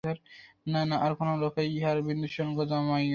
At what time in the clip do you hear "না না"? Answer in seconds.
0.03-0.95